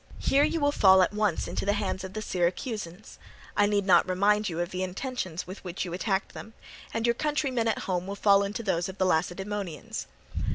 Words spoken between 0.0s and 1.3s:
Here you will fall at